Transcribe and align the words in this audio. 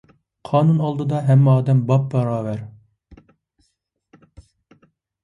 قانۇن 0.51 0.77
ئالدىدا 0.85 1.19
ھەممە 1.27 1.53
ئادەم 1.57 1.83
باپباراۋەر. 1.91 2.63